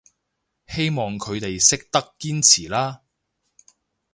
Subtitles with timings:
[0.65, 3.03] 希望佢哋識得堅持啦